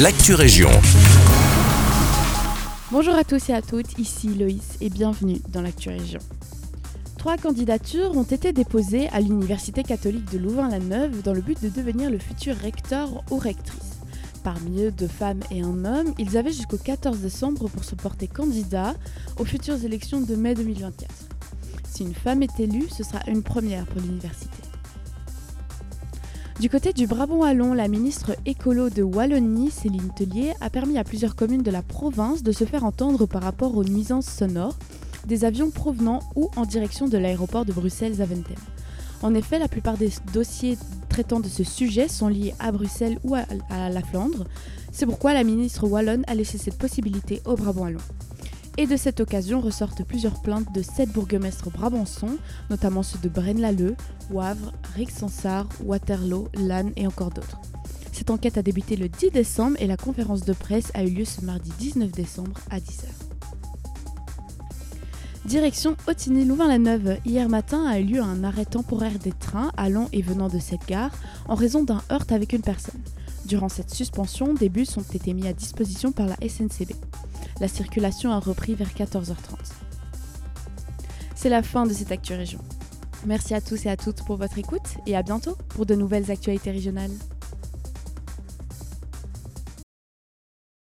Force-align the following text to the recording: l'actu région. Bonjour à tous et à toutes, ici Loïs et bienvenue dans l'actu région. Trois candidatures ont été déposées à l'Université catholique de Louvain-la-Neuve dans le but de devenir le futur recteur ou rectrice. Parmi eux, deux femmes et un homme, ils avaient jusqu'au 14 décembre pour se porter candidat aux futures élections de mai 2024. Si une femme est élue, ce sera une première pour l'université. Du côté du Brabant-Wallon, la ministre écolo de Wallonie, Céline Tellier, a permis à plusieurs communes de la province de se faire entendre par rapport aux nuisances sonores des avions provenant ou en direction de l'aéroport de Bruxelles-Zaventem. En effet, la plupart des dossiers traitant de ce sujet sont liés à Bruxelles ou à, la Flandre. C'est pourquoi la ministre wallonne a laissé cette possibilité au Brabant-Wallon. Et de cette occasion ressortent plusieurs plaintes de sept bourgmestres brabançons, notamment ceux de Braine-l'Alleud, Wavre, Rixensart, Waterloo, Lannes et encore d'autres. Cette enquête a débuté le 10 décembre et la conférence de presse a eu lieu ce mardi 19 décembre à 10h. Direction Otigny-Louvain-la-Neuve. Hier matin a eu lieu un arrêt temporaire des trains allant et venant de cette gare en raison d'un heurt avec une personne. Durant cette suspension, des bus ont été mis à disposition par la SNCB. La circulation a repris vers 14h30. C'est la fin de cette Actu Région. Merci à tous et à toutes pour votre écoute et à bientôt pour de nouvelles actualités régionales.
l'actu 0.00 0.34
région. 0.34 0.70
Bonjour 2.90 3.14
à 3.14 3.22
tous 3.22 3.48
et 3.48 3.52
à 3.52 3.62
toutes, 3.62 3.96
ici 3.98 4.34
Loïs 4.34 4.76
et 4.80 4.90
bienvenue 4.90 5.40
dans 5.50 5.62
l'actu 5.62 5.88
région. 5.88 6.18
Trois 7.16 7.36
candidatures 7.36 8.16
ont 8.16 8.24
été 8.24 8.52
déposées 8.52 9.08
à 9.10 9.20
l'Université 9.20 9.84
catholique 9.84 10.30
de 10.32 10.38
Louvain-la-Neuve 10.38 11.22
dans 11.22 11.32
le 11.32 11.40
but 11.40 11.62
de 11.62 11.68
devenir 11.68 12.10
le 12.10 12.18
futur 12.18 12.56
recteur 12.56 13.22
ou 13.30 13.38
rectrice. 13.38 14.00
Parmi 14.42 14.82
eux, 14.82 14.90
deux 14.90 15.06
femmes 15.06 15.40
et 15.52 15.62
un 15.62 15.84
homme, 15.84 16.12
ils 16.18 16.36
avaient 16.36 16.52
jusqu'au 16.52 16.76
14 16.76 17.20
décembre 17.20 17.68
pour 17.68 17.84
se 17.84 17.94
porter 17.94 18.26
candidat 18.26 18.94
aux 19.38 19.44
futures 19.44 19.84
élections 19.84 20.20
de 20.20 20.34
mai 20.34 20.54
2024. 20.54 21.08
Si 21.88 22.02
une 22.02 22.14
femme 22.14 22.42
est 22.42 22.58
élue, 22.58 22.88
ce 22.90 23.04
sera 23.04 23.20
une 23.28 23.44
première 23.44 23.86
pour 23.86 24.00
l'université. 24.00 24.63
Du 26.60 26.70
côté 26.70 26.92
du 26.92 27.08
Brabant-Wallon, 27.08 27.74
la 27.74 27.88
ministre 27.88 28.36
écolo 28.46 28.88
de 28.88 29.02
Wallonie, 29.02 29.72
Céline 29.72 30.12
Tellier, 30.14 30.52
a 30.60 30.70
permis 30.70 30.98
à 30.98 31.04
plusieurs 31.04 31.34
communes 31.34 31.62
de 31.62 31.70
la 31.70 31.82
province 31.82 32.44
de 32.44 32.52
se 32.52 32.64
faire 32.64 32.84
entendre 32.84 33.26
par 33.26 33.42
rapport 33.42 33.76
aux 33.76 33.82
nuisances 33.82 34.28
sonores 34.28 34.78
des 35.26 35.44
avions 35.44 35.70
provenant 35.70 36.20
ou 36.36 36.50
en 36.54 36.64
direction 36.64 37.08
de 37.08 37.18
l'aéroport 37.18 37.64
de 37.64 37.72
Bruxelles-Zaventem. 37.72 38.56
En 39.22 39.34
effet, 39.34 39.58
la 39.58 39.68
plupart 39.68 39.96
des 39.96 40.10
dossiers 40.32 40.78
traitant 41.08 41.40
de 41.40 41.48
ce 41.48 41.64
sujet 41.64 42.08
sont 42.08 42.28
liés 42.28 42.54
à 42.60 42.70
Bruxelles 42.70 43.18
ou 43.24 43.34
à, 43.34 43.44
la 43.90 44.02
Flandre. 44.02 44.44
C'est 44.92 45.06
pourquoi 45.06 45.34
la 45.34 45.42
ministre 45.42 45.88
wallonne 45.88 46.24
a 46.28 46.34
laissé 46.36 46.56
cette 46.56 46.78
possibilité 46.78 47.42
au 47.46 47.56
Brabant-Wallon. 47.56 47.98
Et 48.76 48.86
de 48.86 48.96
cette 48.96 49.20
occasion 49.20 49.60
ressortent 49.60 50.02
plusieurs 50.02 50.42
plaintes 50.42 50.72
de 50.74 50.82
sept 50.82 51.12
bourgmestres 51.12 51.70
brabançons, 51.70 52.38
notamment 52.70 53.04
ceux 53.04 53.18
de 53.18 53.28
Braine-l'Alleud, 53.28 53.96
Wavre, 54.30 54.72
Rixensart, 54.96 55.68
Waterloo, 55.84 56.48
Lannes 56.54 56.92
et 56.96 57.06
encore 57.06 57.30
d'autres. 57.30 57.60
Cette 58.12 58.30
enquête 58.30 58.58
a 58.58 58.62
débuté 58.62 58.96
le 58.96 59.08
10 59.08 59.30
décembre 59.30 59.76
et 59.78 59.86
la 59.86 59.96
conférence 59.96 60.44
de 60.44 60.52
presse 60.52 60.90
a 60.94 61.04
eu 61.04 61.10
lieu 61.10 61.24
ce 61.24 61.44
mardi 61.44 61.70
19 61.78 62.10
décembre 62.10 62.60
à 62.70 62.78
10h. 62.78 63.06
Direction 65.44 65.96
Otigny-Louvain-la-Neuve. 66.08 67.18
Hier 67.24 67.48
matin 67.48 67.86
a 67.86 68.00
eu 68.00 68.04
lieu 68.04 68.22
un 68.22 68.44
arrêt 68.44 68.64
temporaire 68.64 69.18
des 69.18 69.32
trains 69.32 69.70
allant 69.76 70.08
et 70.12 70.22
venant 70.22 70.48
de 70.48 70.58
cette 70.58 70.86
gare 70.88 71.12
en 71.48 71.54
raison 71.54 71.84
d'un 71.84 72.02
heurt 72.10 72.32
avec 72.32 72.54
une 72.54 72.62
personne. 72.62 73.00
Durant 73.46 73.68
cette 73.68 73.92
suspension, 73.92 74.54
des 74.54 74.68
bus 74.68 74.96
ont 74.96 75.02
été 75.02 75.34
mis 75.34 75.46
à 75.46 75.52
disposition 75.52 76.12
par 76.12 76.26
la 76.26 76.36
SNCB. 76.36 76.92
La 77.60 77.68
circulation 77.68 78.32
a 78.32 78.38
repris 78.38 78.74
vers 78.74 78.88
14h30. 78.88 79.34
C'est 81.34 81.50
la 81.50 81.62
fin 81.62 81.86
de 81.86 81.92
cette 81.92 82.10
Actu 82.10 82.34
Région. 82.34 82.60
Merci 83.26 83.54
à 83.54 83.60
tous 83.60 83.86
et 83.86 83.90
à 83.90 83.96
toutes 83.96 84.24
pour 84.24 84.36
votre 84.36 84.58
écoute 84.58 84.96
et 85.06 85.16
à 85.16 85.22
bientôt 85.22 85.56
pour 85.68 85.86
de 85.86 85.94
nouvelles 85.94 86.30
actualités 86.30 86.70
régionales. 86.70 87.12